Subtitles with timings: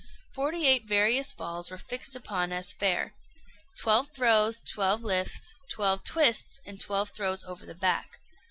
[0.33, 3.13] Forty eight various falls were fixed upon as fair
[3.77, 8.19] twelve throws, twelve lifts, twelve twists, and twelve throws over the back.